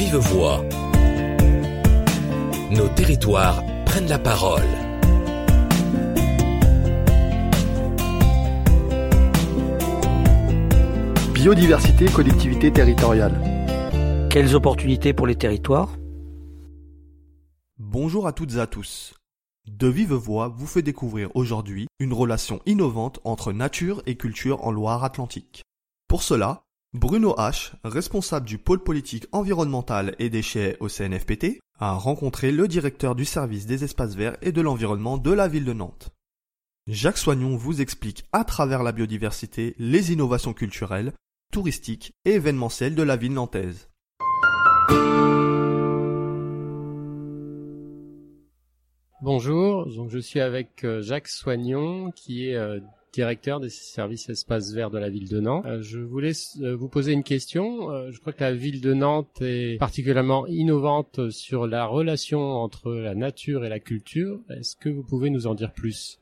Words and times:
vive 0.00 0.16
voix. 0.16 0.64
Nos 2.70 2.88
territoires 2.88 3.62
prennent 3.84 4.08
la 4.08 4.18
parole. 4.18 4.62
Biodiversité, 11.34 12.06
collectivité 12.06 12.72
territoriale. 12.72 13.34
Quelles 14.30 14.56
opportunités 14.56 15.12
pour 15.12 15.26
les 15.26 15.36
territoires? 15.36 15.90
Bonjour 17.76 18.26
à 18.26 18.32
toutes 18.32 18.54
et 18.54 18.60
à 18.60 18.66
tous. 18.66 19.12
De 19.68 19.86
Vive 19.86 20.14
Voix 20.14 20.48
vous 20.48 20.66
fait 20.66 20.80
découvrir 20.80 21.28
aujourd'hui 21.34 21.88
une 21.98 22.14
relation 22.14 22.62
innovante 22.64 23.20
entre 23.24 23.52
nature 23.52 24.02
et 24.06 24.16
culture 24.16 24.64
en 24.64 24.70
Loire-Atlantique. 24.70 25.62
Pour 26.08 26.22
cela, 26.22 26.62
Bruno 26.92 27.36
H., 27.38 27.70
responsable 27.84 28.46
du 28.46 28.58
pôle 28.58 28.82
politique 28.82 29.28
environnemental 29.30 30.16
et 30.18 30.28
déchets 30.28 30.76
au 30.80 30.88
CNFPT, 30.88 31.60
a 31.78 31.92
rencontré 31.92 32.50
le 32.50 32.66
directeur 32.66 33.14
du 33.14 33.24
service 33.24 33.64
des 33.66 33.84
espaces 33.84 34.16
verts 34.16 34.36
et 34.42 34.50
de 34.50 34.60
l'environnement 34.60 35.16
de 35.16 35.30
la 35.30 35.46
ville 35.46 35.64
de 35.64 35.72
Nantes. 35.72 36.10
Jacques 36.88 37.18
Soignon 37.18 37.56
vous 37.56 37.80
explique 37.80 38.24
à 38.32 38.42
travers 38.42 38.82
la 38.82 38.90
biodiversité 38.90 39.76
les 39.78 40.12
innovations 40.12 40.52
culturelles, 40.52 41.12
touristiques 41.52 42.12
et 42.24 42.32
événementielles 42.32 42.96
de 42.96 43.04
la 43.04 43.14
ville 43.14 43.34
nantaise. 43.34 43.88
Bonjour, 49.22 49.86
donc 49.94 50.10
je 50.10 50.18
suis 50.18 50.40
avec 50.40 50.82
euh, 50.82 51.02
Jacques 51.02 51.28
Soignon 51.28 52.10
qui 52.10 52.48
est 52.48 52.56
euh, 52.56 52.80
directeur 53.12 53.60
des 53.60 53.70
services 53.70 54.28
espaces 54.28 54.72
verts 54.72 54.90
de 54.90 54.98
la 54.98 55.10
ville 55.10 55.28
de 55.28 55.40
Nantes. 55.40 55.64
Euh, 55.66 55.82
je 55.82 55.98
voulais 55.98 56.32
vous 56.60 56.88
poser 56.88 57.12
une 57.12 57.22
question. 57.22 58.10
Je 58.10 58.18
crois 58.20 58.32
que 58.32 58.42
la 58.44 58.54
ville 58.54 58.80
de 58.80 58.94
Nantes 58.94 59.40
est 59.40 59.78
particulièrement 59.78 60.46
innovante 60.46 61.30
sur 61.30 61.66
la 61.66 61.86
relation 61.86 62.40
entre 62.40 62.92
la 62.92 63.14
nature 63.14 63.64
et 63.64 63.68
la 63.68 63.80
culture. 63.80 64.40
Est-ce 64.50 64.76
que 64.76 64.88
vous 64.88 65.02
pouvez 65.02 65.30
nous 65.30 65.46
en 65.46 65.54
dire 65.54 65.72
plus? 65.72 66.18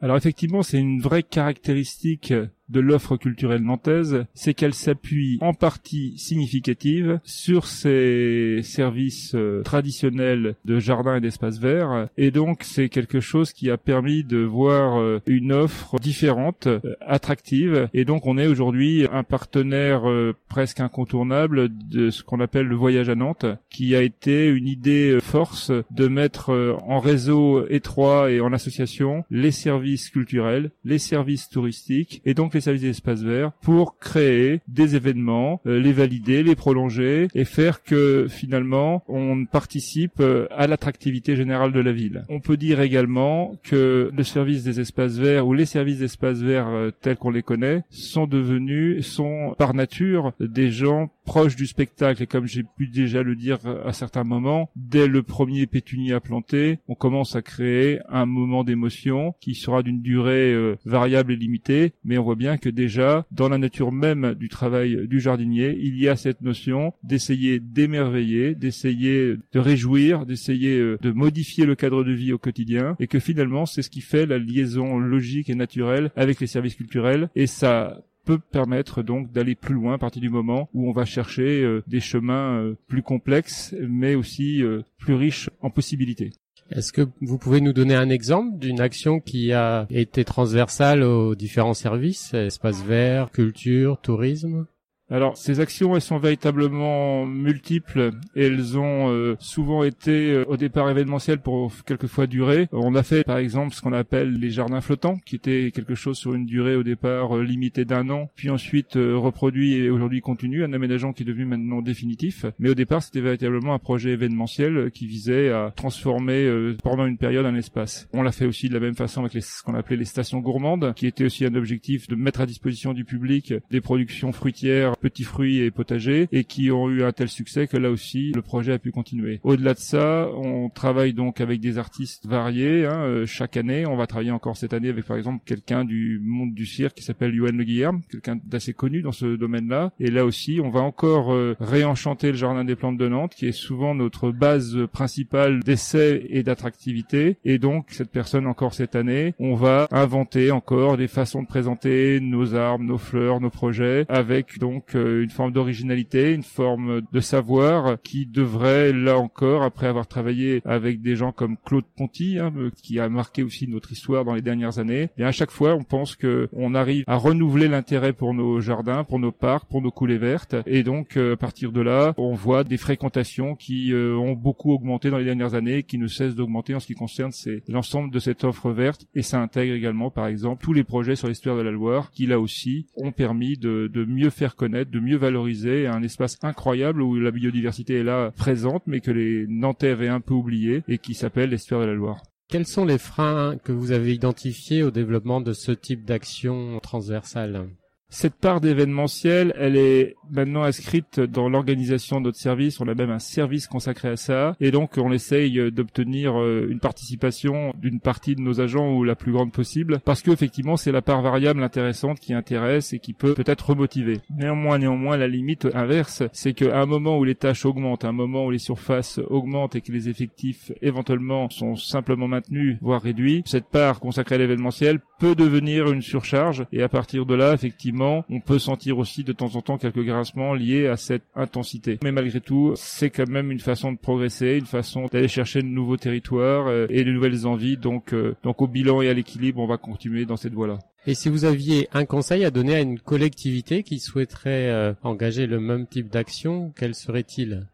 Alors 0.00 0.16
effectivement, 0.16 0.62
c'est 0.62 0.78
une 0.78 1.00
vraie 1.00 1.22
caractéristique 1.22 2.34
de 2.74 2.80
l'offre 2.80 3.16
culturelle 3.16 3.62
nantaise, 3.62 4.26
c'est 4.34 4.52
qu'elle 4.52 4.74
s'appuie 4.74 5.38
en 5.40 5.54
partie 5.54 6.18
significative 6.18 7.20
sur 7.22 7.66
ces 7.66 8.60
services 8.62 9.34
euh, 9.36 9.62
traditionnels 9.62 10.56
de 10.64 10.80
jardins 10.80 11.16
et 11.16 11.20
d'espaces 11.20 11.60
verts. 11.60 12.08
Et 12.18 12.32
donc, 12.32 12.64
c'est 12.64 12.88
quelque 12.88 13.20
chose 13.20 13.52
qui 13.52 13.70
a 13.70 13.76
permis 13.76 14.24
de 14.24 14.38
voir 14.38 15.00
euh, 15.00 15.20
une 15.26 15.52
offre 15.52 16.00
différente, 16.00 16.66
euh, 16.66 16.80
attractive. 17.00 17.88
Et 17.94 18.04
donc, 18.04 18.26
on 18.26 18.38
est 18.38 18.48
aujourd'hui 18.48 19.06
un 19.12 19.22
partenaire 19.22 20.02
presque 20.48 20.80
incontournable 20.80 21.68
de 21.88 22.10
ce 22.10 22.24
qu'on 22.24 22.40
appelle 22.40 22.66
le 22.66 22.74
voyage 22.74 23.08
à 23.08 23.14
Nantes, 23.14 23.46
qui 23.70 23.94
a 23.94 24.02
été 24.02 24.48
une 24.48 24.66
idée 24.66 25.18
force 25.20 25.70
de 25.92 26.08
mettre 26.08 26.50
en 26.86 26.98
réseau 26.98 27.66
étroit 27.68 28.30
et 28.30 28.40
en 28.40 28.52
association 28.52 29.24
les 29.30 29.52
services 29.52 30.10
culturels, 30.10 30.72
les 30.84 30.98
services 30.98 31.48
touristiques 31.48 32.20
et 32.24 32.34
donc 32.34 32.54
les 32.54 32.63
services 32.64 32.82
d'espace 32.82 33.22
vert 33.22 33.52
pour 33.62 33.98
créer 33.98 34.60
des 34.68 34.96
événements, 34.96 35.60
euh, 35.66 35.80
les 35.80 35.92
valider, 35.92 36.42
les 36.42 36.56
prolonger 36.56 37.28
et 37.34 37.44
faire 37.44 37.82
que 37.82 38.26
finalement 38.28 39.04
on 39.08 39.44
participe 39.44 40.20
euh, 40.20 40.46
à 40.50 40.66
l'attractivité 40.66 41.36
générale 41.36 41.72
de 41.72 41.80
la 41.80 41.92
ville. 41.92 42.24
On 42.28 42.40
peut 42.40 42.56
dire 42.56 42.80
également 42.80 43.54
que 43.62 44.10
le 44.14 44.24
service 44.24 44.64
des 44.64 44.80
espaces 44.80 45.18
verts 45.18 45.46
ou 45.46 45.52
les 45.52 45.66
services 45.66 45.98
d'espaces 45.98 46.40
verts 46.40 46.68
euh, 46.68 46.90
tels 46.90 47.16
qu'on 47.16 47.30
les 47.30 47.42
connaît 47.42 47.82
sont 47.90 48.26
devenus, 48.26 49.06
sont 49.06 49.54
par 49.58 49.74
nature 49.74 50.32
des 50.40 50.70
gens 50.70 51.10
proches 51.24 51.56
du 51.56 51.66
spectacle 51.66 52.22
et 52.22 52.26
comme 52.26 52.46
j'ai 52.46 52.62
pu 52.62 52.86
déjà 52.86 53.22
le 53.22 53.34
dire 53.36 53.58
à 53.84 53.92
certains 53.92 54.24
moments, 54.24 54.70
dès 54.76 55.06
le 55.06 55.22
premier 55.22 55.66
pétunia 55.66 56.20
planté, 56.20 56.78
on 56.88 56.94
commence 56.94 57.36
à 57.36 57.42
créer 57.42 58.00
un 58.08 58.26
moment 58.26 58.64
d'émotion 58.64 59.34
qui 59.40 59.54
sera 59.54 59.82
d'une 59.82 60.02
durée 60.02 60.54
variable 60.84 61.32
et 61.32 61.36
limitée, 61.36 61.92
mais 62.04 62.18
on 62.18 62.24
voit 62.24 62.34
bien 62.34 62.58
que 62.58 62.68
déjà, 62.68 63.26
dans 63.30 63.48
la 63.48 63.58
nature 63.58 63.92
même 63.92 64.34
du 64.34 64.48
travail 64.48 65.08
du 65.08 65.20
jardinier, 65.20 65.76
il 65.80 65.98
y 65.98 66.08
a 66.08 66.16
cette 66.16 66.42
notion 66.42 66.92
d'essayer 67.02 67.60
d'émerveiller, 67.60 68.54
d'essayer 68.54 69.36
de 69.52 69.58
réjouir, 69.58 70.26
d'essayer 70.26 70.78
euh, 70.78 70.98
de 71.00 71.10
modifier 71.10 71.66
le 71.66 71.74
cadre 71.74 72.04
de 72.04 72.12
vie 72.12 72.32
au 72.32 72.38
quotidien, 72.38 72.96
et 73.00 73.06
que 73.06 73.18
finalement, 73.18 73.66
c'est 73.66 73.82
ce 73.82 73.90
qui 73.90 74.00
fait 74.00 74.26
la 74.26 74.38
liaison 74.38 74.98
logique 74.98 75.50
et 75.50 75.54
naturelle 75.54 76.10
avec 76.16 76.40
les 76.40 76.46
services 76.46 76.74
culturels, 76.74 77.30
et 77.34 77.46
ça 77.46 78.02
peut 78.24 78.38
permettre 78.38 79.02
donc 79.02 79.32
d'aller 79.32 79.54
plus 79.54 79.74
loin 79.74 79.94
à 79.94 79.98
partir 79.98 80.22
du 80.22 80.30
moment 80.30 80.68
où 80.74 80.88
on 80.88 80.92
va 80.92 81.04
chercher 81.04 81.62
euh, 81.62 81.82
des 81.86 82.00
chemins 82.00 82.58
euh, 82.58 82.76
plus 82.88 83.02
complexes 83.02 83.74
mais 83.80 84.14
aussi 84.14 84.62
plus 84.98 85.14
riches 85.14 85.50
en 85.60 85.70
possibilités. 85.70 86.32
Est-ce 86.70 86.92
que 86.92 87.06
vous 87.20 87.38
pouvez 87.38 87.60
nous 87.60 87.72
donner 87.72 87.94
un 87.94 88.08
exemple 88.08 88.58
d'une 88.58 88.80
action 88.80 89.20
qui 89.20 89.52
a 89.52 89.86
été 89.90 90.24
transversale 90.24 91.02
aux 91.02 91.34
différents 91.34 91.74
services, 91.74 92.32
espace 92.32 92.82
vert, 92.82 93.30
culture, 93.30 94.00
tourisme? 94.00 94.66
Alors 95.10 95.36
ces 95.36 95.60
actions, 95.60 95.94
elles 95.94 96.00
sont 96.00 96.18
véritablement 96.18 97.26
multiples 97.26 98.12
et 98.34 98.46
elles 98.46 98.78
ont 98.78 99.10
euh, 99.10 99.36
souvent 99.38 99.84
été 99.84 100.30
euh, 100.30 100.44
au 100.48 100.56
départ 100.56 100.88
événementielles 100.88 101.40
pour 101.40 101.72
quelquefois 101.84 102.26
durer. 102.26 102.68
On 102.72 102.94
a 102.94 103.02
fait 103.02 103.22
par 103.22 103.36
exemple 103.36 103.74
ce 103.74 103.82
qu'on 103.82 103.92
appelle 103.92 104.32
les 104.32 104.50
jardins 104.50 104.80
flottants, 104.80 105.18
qui 105.26 105.36
était 105.36 105.72
quelque 105.74 105.94
chose 105.94 106.16
sur 106.16 106.34
une 106.34 106.46
durée 106.46 106.74
au 106.74 106.82
départ 106.82 107.36
euh, 107.36 107.42
limitée 107.42 107.84
d'un 107.84 108.08
an, 108.08 108.30
puis 108.34 108.48
ensuite 108.48 108.94
reproduit 108.94 109.74
et 109.74 109.90
aujourd'hui 109.90 110.22
continue, 110.22 110.64
un 110.64 110.72
aménagement 110.72 111.12
qui 111.12 111.22
est 111.22 111.26
devenu 111.26 111.44
maintenant 111.44 111.82
définitif. 111.82 112.46
Mais 112.58 112.70
au 112.70 112.74
départ, 112.74 113.02
c'était 113.02 113.20
véritablement 113.20 113.74
un 113.74 113.78
projet 113.78 114.10
événementiel 114.10 114.90
qui 114.90 115.06
visait 115.06 115.50
à 115.50 115.72
transformer 115.74 116.74
pendant 116.82 117.06
une 117.06 117.18
période 117.18 117.46
un 117.46 117.54
espace. 117.54 118.08
On 118.12 118.22
l'a 118.22 118.32
fait 118.32 118.46
aussi 118.46 118.68
de 118.68 118.74
la 118.74 118.80
même 118.80 118.94
façon 118.94 119.20
avec 119.20 119.34
les, 119.34 119.40
ce 119.40 119.62
qu'on 119.62 119.74
appelait 119.74 119.96
les 119.96 120.04
stations 120.04 120.40
gourmandes, 120.40 120.94
qui 120.94 121.06
était 121.06 121.24
aussi 121.24 121.44
un 121.44 121.54
objectif 121.54 122.08
de 122.08 122.14
mettre 122.14 122.40
à 122.40 122.46
disposition 122.46 122.94
du 122.94 123.04
public 123.04 123.54
des 123.70 123.80
productions 123.80 124.32
fruitières 124.32 124.93
petits 124.96 125.24
fruits 125.24 125.58
et 125.58 125.70
potagers 125.70 126.28
et 126.32 126.44
qui 126.44 126.70
ont 126.70 126.88
eu 126.90 127.02
un 127.02 127.12
tel 127.12 127.28
succès 127.28 127.66
que 127.66 127.76
là 127.76 127.90
aussi 127.90 128.32
le 128.34 128.42
projet 128.42 128.72
a 128.72 128.78
pu 128.78 128.90
continuer. 128.90 129.40
Au-delà 129.42 129.74
de 129.74 129.78
ça, 129.78 130.28
on 130.34 130.68
travaille 130.68 131.12
donc 131.12 131.40
avec 131.40 131.60
des 131.60 131.78
artistes 131.78 132.26
variés. 132.26 132.86
Hein, 132.86 132.98
euh, 133.04 133.26
chaque 133.26 133.56
année, 133.56 133.86
on 133.86 133.96
va 133.96 134.06
travailler 134.06 134.30
encore 134.30 134.56
cette 134.56 134.72
année 134.72 134.88
avec 134.88 135.04
par 135.04 135.16
exemple 135.16 135.42
quelqu'un 135.44 135.84
du 135.84 136.20
monde 136.22 136.54
du 136.54 136.66
cirque 136.66 136.96
qui 136.96 137.04
s'appelle 137.04 137.34
Yoann 137.34 137.56
Le 137.56 137.64
Guillerme, 137.64 138.00
quelqu'un 138.10 138.38
d'assez 138.44 138.72
connu 138.72 139.02
dans 139.02 139.12
ce 139.12 139.36
domaine-là. 139.36 139.92
Et 140.00 140.10
là 140.10 140.24
aussi, 140.24 140.60
on 140.62 140.70
va 140.70 140.80
encore 140.80 141.32
euh, 141.32 141.56
réenchanter 141.60 142.28
le 142.28 142.36
jardin 142.36 142.64
des 142.64 142.76
plantes 142.76 142.98
de 142.98 143.08
Nantes, 143.08 143.34
qui 143.34 143.46
est 143.46 143.52
souvent 143.52 143.94
notre 143.94 144.30
base 144.30 144.86
principale 144.92 145.60
d'essai 145.60 146.26
et 146.30 146.42
d'attractivité. 146.42 147.38
Et 147.44 147.58
donc 147.58 147.86
cette 147.90 148.10
personne 148.10 148.46
encore 148.46 148.74
cette 148.74 148.96
année, 148.96 149.34
on 149.38 149.54
va 149.54 149.86
inventer 149.90 150.50
encore 150.50 150.96
des 150.96 151.08
façons 151.08 151.42
de 151.42 151.46
présenter 151.46 152.20
nos 152.20 152.54
arbres, 152.54 152.84
nos 152.84 152.98
fleurs, 152.98 153.40
nos 153.40 153.50
projets, 153.50 154.04
avec 154.08 154.58
donc 154.58 154.83
euh, 154.94 155.22
une 155.22 155.30
forme 155.30 155.52
d'originalité, 155.52 156.32
une 156.32 156.42
forme 156.42 157.02
de 157.12 157.20
savoir 157.20 158.00
qui 158.02 158.26
devrait, 158.26 158.92
là 158.92 159.18
encore, 159.18 159.62
après 159.62 159.86
avoir 159.86 160.06
travaillé 160.06 160.60
avec 160.64 161.00
des 161.00 161.16
gens 161.16 161.32
comme 161.32 161.56
Claude 161.64 161.84
Ponty, 161.96 162.38
hein, 162.38 162.52
euh, 162.56 162.70
qui 162.82 163.00
a 163.00 163.08
marqué 163.08 163.42
aussi 163.42 163.68
notre 163.68 163.92
histoire 163.92 164.24
dans 164.24 164.34
les 164.34 164.42
dernières 164.42 164.78
années, 164.78 165.08
et 165.16 165.24
à 165.24 165.32
chaque 165.32 165.50
fois, 165.50 165.74
on 165.74 165.84
pense 165.84 166.16
que 166.16 166.48
on 166.52 166.74
arrive 166.74 167.04
à 167.06 167.16
renouveler 167.16 167.68
l'intérêt 167.68 168.12
pour 168.12 168.34
nos 168.34 168.60
jardins, 168.60 169.04
pour 169.04 169.18
nos 169.18 169.32
parcs, 169.32 169.68
pour 169.68 169.82
nos 169.82 169.90
coulées 169.90 170.18
vertes, 170.18 170.56
et 170.66 170.82
donc 170.82 171.16
euh, 171.16 171.34
à 171.34 171.36
partir 171.36 171.72
de 171.72 171.80
là, 171.80 172.14
on 172.18 172.34
voit 172.34 172.64
des 172.64 172.76
fréquentations 172.76 173.54
qui 173.54 173.92
ont 173.94 174.32
beaucoup 174.32 174.72
augmenté 174.72 175.10
dans 175.10 175.18
les 175.18 175.24
dernières 175.24 175.54
années, 175.54 175.82
qui 175.82 175.98
ne 175.98 176.06
cessent 176.06 176.34
d'augmenter 176.34 176.74
en 176.74 176.80
ce 176.80 176.86
qui 176.86 176.94
concerne 176.94 177.32
l'ensemble 177.68 178.12
de 178.12 178.18
cette 178.18 178.44
offre 178.44 178.70
verte, 178.70 179.06
et 179.14 179.22
ça 179.22 179.40
intègre 179.40 179.74
également, 179.74 180.10
par 180.10 180.26
exemple, 180.26 180.62
tous 180.62 180.72
les 180.72 180.84
projets 180.84 181.16
sur 181.16 181.28
l'histoire 181.28 181.56
de 181.56 181.62
la 181.62 181.70
Loire, 181.70 182.10
qui 182.10 182.26
là 182.26 182.40
aussi 182.40 182.86
ont 182.96 183.12
permis 183.12 183.56
de, 183.56 183.90
de 183.92 184.04
mieux 184.04 184.30
faire 184.30 184.56
connaître 184.56 184.73
de 184.82 185.00
mieux 185.00 185.16
valoriser 185.16 185.86
un 185.86 186.02
espace 186.02 186.36
incroyable 186.42 187.02
où 187.02 187.14
la 187.14 187.30
biodiversité 187.30 188.00
est 188.00 188.04
là 188.04 188.32
présente, 188.36 188.82
mais 188.86 189.00
que 189.00 189.12
les 189.12 189.46
Nantais 189.48 189.90
avaient 189.90 190.08
un 190.08 190.20
peu 190.20 190.34
oublié 190.34 190.82
et 190.88 190.98
qui 190.98 191.14
s'appelle 191.14 191.50
l'estuaire 191.50 191.80
de 191.80 191.86
la 191.86 191.94
Loire. 191.94 192.22
Quels 192.48 192.66
sont 192.66 192.84
les 192.84 192.98
freins 192.98 193.56
que 193.62 193.72
vous 193.72 193.92
avez 193.92 194.14
identifiés 194.14 194.82
au 194.82 194.90
développement 194.90 195.40
de 195.40 195.52
ce 195.52 195.72
type 195.72 196.04
d'action 196.04 196.78
transversale? 196.80 197.68
Cette 198.08 198.36
part 198.36 198.60
d'événementiel, 198.60 199.52
elle 199.58 199.76
est 199.76 200.14
maintenant 200.30 200.62
inscrite 200.62 201.18
dans 201.18 201.48
l'organisation 201.48 202.20
de 202.20 202.26
notre 202.26 202.38
service. 202.38 202.80
On 202.80 202.88
a 202.88 202.94
même 202.94 203.10
un 203.10 203.18
service 203.18 203.66
consacré 203.66 204.08
à 204.08 204.16
ça. 204.16 204.56
Et 204.60 204.70
donc, 204.70 204.98
on 204.98 205.10
essaye 205.10 205.72
d'obtenir 205.72 206.40
euh, 206.40 206.68
une 206.70 206.78
participation 206.78 207.74
d'une 207.80 208.00
partie 208.00 208.36
de 208.36 208.40
nos 208.40 208.60
agents 208.60 208.94
ou 208.94 209.04
la 209.04 209.16
plus 209.16 209.32
grande 209.32 209.52
possible. 209.52 210.00
Parce 210.04 210.22
que, 210.22 210.30
effectivement, 210.30 210.76
c'est 210.76 210.92
la 210.92 211.02
part 211.02 211.22
variable 211.22 211.62
intéressante 211.62 212.20
qui 212.20 212.34
intéresse 212.34 212.92
et 212.92 212.98
qui 213.00 213.14
peut 213.14 213.34
peut-être 213.34 213.70
remotiver. 213.70 214.20
Néanmoins, 214.36 214.78
néanmoins, 214.78 215.16
la 215.16 215.28
limite 215.28 215.66
inverse, 215.74 216.22
c'est 216.32 216.52
qu'à 216.52 216.80
un 216.80 216.86
moment 216.86 217.18
où 217.18 217.24
les 217.24 217.34
tâches 217.34 217.66
augmentent, 217.66 218.04
à 218.04 218.08
un 218.08 218.12
moment 218.12 218.46
où 218.46 218.50
les 218.50 218.58
surfaces 218.58 219.18
augmentent 219.28 219.76
et 219.76 219.80
que 219.80 219.92
les 219.92 220.08
effectifs 220.08 220.70
éventuellement 220.82 221.50
sont 221.50 221.74
simplement 221.76 222.28
maintenus, 222.28 222.78
voire 222.80 223.02
réduits, 223.02 223.42
cette 223.44 223.68
part 223.68 224.00
consacrée 224.00 224.36
à 224.36 224.38
l'événementiel 224.38 225.00
peut 225.18 225.34
devenir 225.34 225.90
une 225.90 226.02
surcharge. 226.02 226.64
Et 226.72 226.82
à 226.82 226.88
partir 226.88 227.26
de 227.26 227.34
là, 227.34 227.54
effectivement, 227.54 227.93
on 228.02 228.40
peut 228.40 228.58
sentir 228.58 228.98
aussi 228.98 229.24
de 229.24 229.32
temps 229.32 229.56
en 229.56 229.62
temps 229.62 229.78
quelques 229.78 230.04
grincements 230.04 230.54
liés 230.54 230.86
à 230.86 230.96
cette 230.96 231.24
intensité. 231.34 231.98
Mais 232.02 232.12
malgré 232.12 232.40
tout, 232.40 232.72
c'est 232.76 233.10
quand 233.10 233.28
même 233.28 233.50
une 233.50 233.60
façon 233.60 233.92
de 233.92 233.98
progresser, 233.98 234.56
une 234.58 234.66
façon 234.66 235.06
d'aller 235.06 235.28
chercher 235.28 235.62
de 235.62 235.68
nouveaux 235.68 235.96
territoires 235.96 236.66
euh, 236.66 236.86
et 236.90 237.04
de 237.04 237.12
nouvelles 237.12 237.46
envies. 237.46 237.76
Donc, 237.76 238.12
euh, 238.12 238.34
donc 238.42 238.62
au 238.62 238.66
bilan 238.66 239.02
et 239.02 239.08
à 239.08 239.14
l'équilibre, 239.14 239.60
on 239.60 239.66
va 239.66 239.76
continuer 239.76 240.26
dans 240.26 240.36
cette 240.36 240.54
voie-là. 240.54 240.78
Et 241.06 241.14
si 241.14 241.28
vous 241.28 241.44
aviez 241.44 241.88
un 241.92 242.06
conseil 242.06 242.44
à 242.44 242.50
donner 242.50 242.76
à 242.76 242.80
une 242.80 242.98
collectivité 242.98 243.82
qui 243.82 243.98
souhaiterait 243.98 244.70
euh, 244.70 244.94
engager 245.02 245.46
le 245.46 245.60
même 245.60 245.86
type 245.86 246.08
d'action, 246.08 246.72
quel 246.76 246.94
serait-il? 246.94 247.66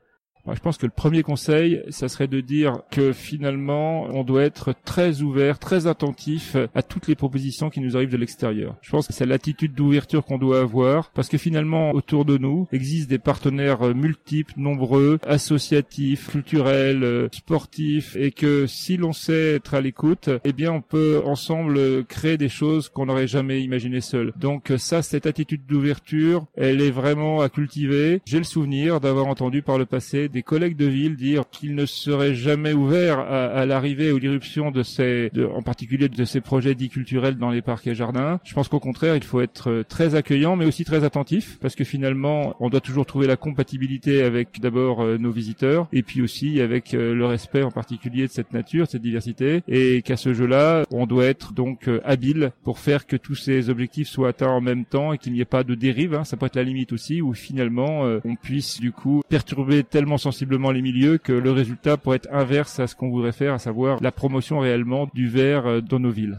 Je 0.54 0.60
pense 0.60 0.78
que 0.78 0.86
le 0.86 0.92
premier 0.92 1.22
conseil, 1.22 1.82
ça 1.90 2.08
serait 2.08 2.28
de 2.28 2.40
dire 2.40 2.82
que 2.90 3.12
finalement, 3.12 4.04
on 4.12 4.24
doit 4.24 4.42
être 4.42 4.74
très 4.84 5.22
ouvert, 5.22 5.58
très 5.58 5.86
attentif 5.86 6.56
à 6.74 6.82
toutes 6.82 7.06
les 7.06 7.14
propositions 7.14 7.70
qui 7.70 7.80
nous 7.80 7.96
arrivent 7.96 8.10
de 8.10 8.16
l'extérieur. 8.16 8.76
Je 8.82 8.90
pense 8.90 9.06
que 9.06 9.12
c'est 9.12 9.26
l'attitude 9.26 9.74
d'ouverture 9.74 10.24
qu'on 10.24 10.38
doit 10.38 10.60
avoir 10.60 11.10
parce 11.10 11.28
que 11.28 11.38
finalement, 11.38 11.92
autour 11.92 12.24
de 12.24 12.38
nous, 12.38 12.68
existent 12.72 13.10
des 13.10 13.18
partenaires 13.18 13.94
multiples, 13.94 14.54
nombreux, 14.56 15.18
associatifs, 15.26 16.30
culturels, 16.30 17.28
sportifs 17.32 18.16
et 18.16 18.30
que 18.30 18.66
si 18.66 18.96
l'on 18.96 19.12
sait 19.12 19.54
être 19.54 19.74
à 19.74 19.80
l'écoute, 19.80 20.30
eh 20.44 20.52
bien, 20.52 20.72
on 20.72 20.82
peut 20.82 21.22
ensemble 21.24 22.04
créer 22.04 22.36
des 22.36 22.48
choses 22.48 22.88
qu'on 22.88 23.06
n'aurait 23.06 23.26
jamais 23.26 23.62
imaginées 23.62 24.00
seul. 24.00 24.32
Donc 24.36 24.72
ça, 24.76 25.02
cette 25.02 25.26
attitude 25.26 25.66
d'ouverture, 25.66 26.46
elle 26.56 26.80
est 26.80 26.90
vraiment 26.90 27.40
à 27.40 27.48
cultiver. 27.48 28.20
J'ai 28.24 28.38
le 28.38 28.44
souvenir 28.44 29.00
d'avoir 29.00 29.26
entendu 29.26 29.62
par 29.62 29.78
le 29.78 29.86
passé 29.86 30.28
des 30.28 30.39
collègues 30.42 30.76
de 30.76 30.86
ville 30.86 31.16
dire 31.16 31.44
qu'ils 31.50 31.74
ne 31.74 31.86
seraient 31.86 32.34
jamais 32.34 32.72
ouverts 32.72 33.20
à, 33.20 33.66
l'arrivée 33.66 34.12
ou 34.12 34.18
l'irruption 34.18 34.70
de 34.70 34.82
ces, 34.82 35.30
en 35.54 35.62
particulier 35.62 36.08
de 36.08 36.24
ces 36.24 36.40
projets 36.40 36.74
dits 36.74 36.88
culturels 36.88 37.36
dans 37.36 37.50
les 37.50 37.62
parcs 37.62 37.86
et 37.86 37.94
jardins. 37.94 38.40
Je 38.44 38.54
pense 38.54 38.68
qu'au 38.68 38.80
contraire, 38.80 39.16
il 39.16 39.24
faut 39.24 39.40
être 39.40 39.70
euh, 39.70 39.84
très 39.84 40.14
accueillant, 40.14 40.56
mais 40.56 40.64
aussi 40.64 40.84
très 40.84 41.04
attentif, 41.04 41.58
parce 41.60 41.74
que 41.74 41.84
finalement, 41.84 42.54
on 42.60 42.68
doit 42.68 42.80
toujours 42.80 43.06
trouver 43.06 43.26
la 43.26 43.36
compatibilité 43.36 44.22
avec 44.22 44.60
d'abord 44.60 45.02
euh, 45.02 45.18
nos 45.18 45.30
visiteurs, 45.30 45.88
et 45.92 46.02
puis 46.02 46.22
aussi 46.22 46.60
avec 46.60 46.94
euh, 46.94 47.14
le 47.14 47.26
respect 47.26 47.62
en 47.62 47.70
particulier 47.70 48.26
de 48.26 48.32
cette 48.32 48.52
nature, 48.52 48.86
de 48.86 48.90
cette 48.90 49.02
diversité, 49.02 49.62
et 49.68 50.02
qu'à 50.02 50.16
ce 50.16 50.34
jeu-là, 50.34 50.84
on 50.90 51.06
doit 51.06 51.26
être 51.26 51.52
donc 51.52 51.88
habile 52.04 52.52
pour 52.64 52.78
faire 52.78 53.06
que 53.06 53.16
tous 53.16 53.34
ces 53.34 53.70
objectifs 53.70 54.08
soient 54.08 54.28
atteints 54.28 54.50
en 54.50 54.60
même 54.60 54.84
temps 54.84 55.12
et 55.12 55.18
qu'il 55.18 55.32
n'y 55.32 55.40
ait 55.40 55.44
pas 55.44 55.64
de 55.64 55.74
dérive. 55.74 56.14
Hein. 56.14 56.24
Ça 56.24 56.36
peut 56.36 56.46
être 56.46 56.56
la 56.56 56.62
limite 56.62 56.92
aussi, 56.92 57.20
où 57.20 57.32
finalement, 57.34 58.02
on 58.24 58.36
puisse 58.36 58.80
du 58.80 58.92
coup 58.92 59.22
perturber 59.28 59.84
tellement 59.84 60.18
sensiblement 60.20 60.70
les 60.70 60.82
milieux 60.82 61.18
que 61.18 61.32
le 61.32 61.50
résultat 61.50 61.96
pourrait 61.96 62.16
être 62.16 62.32
inverse 62.32 62.78
à 62.78 62.86
ce 62.86 62.94
qu'on 62.94 63.10
voudrait 63.10 63.32
faire, 63.32 63.54
à 63.54 63.58
savoir 63.58 64.00
la 64.00 64.12
promotion 64.12 64.60
réellement 64.60 65.08
du 65.14 65.28
verre 65.28 65.66
euh, 65.66 65.80
dans 65.80 65.98
nos 65.98 66.10
villes. 66.10 66.36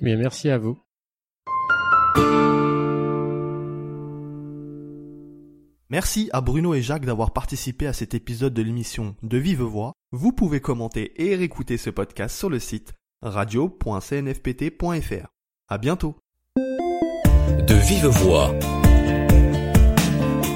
Bien, 0.00 0.16
merci 0.16 0.48
à 0.48 0.58
vous. 0.58 0.78
Merci 5.90 6.28
à 6.32 6.42
Bruno 6.42 6.74
et 6.74 6.82
Jacques 6.82 7.06
d'avoir 7.06 7.32
participé 7.32 7.86
à 7.86 7.94
cet 7.94 8.14
épisode 8.14 8.52
de 8.52 8.62
l'émission 8.62 9.16
De 9.22 9.38
Vive 9.38 9.62
Voix. 9.62 9.94
Vous 10.12 10.32
pouvez 10.32 10.60
commenter 10.60 11.14
et 11.22 11.34
réécouter 11.34 11.78
ce 11.78 11.88
podcast 11.88 12.36
sur 12.36 12.50
le 12.50 12.58
site 12.58 12.92
radio.cnfpt.fr. 13.22 15.28
À 15.68 15.78
bientôt. 15.78 16.16
De 16.56 17.74
Vive 17.74 18.06
Voix. 18.06 18.52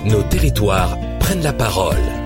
Nos 0.04 0.22
territoires 0.24 0.98
prennent 1.18 1.42
la 1.42 1.54
parole. 1.54 2.21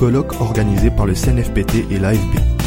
Colloque 0.00 0.40
organisé 0.40 0.90
par 0.90 1.04
le 1.04 1.12
CNFPT 1.12 1.84
et 1.90 1.98
l'AFB. 1.98 2.59